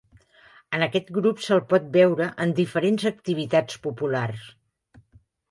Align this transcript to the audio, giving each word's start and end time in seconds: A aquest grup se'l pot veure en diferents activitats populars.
A 0.77 0.77
aquest 0.85 1.11
grup 1.17 1.43
se'l 1.47 1.61
pot 1.73 1.85
veure 1.97 2.31
en 2.47 2.55
diferents 2.61 3.07
activitats 3.11 3.79
populars. 3.87 4.51